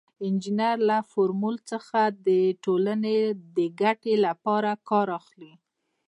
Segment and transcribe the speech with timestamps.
[0.25, 2.29] انجینر له فورمول څخه د
[2.63, 3.17] ټولنې
[3.55, 5.53] د ګټې لپاره کار اخلي.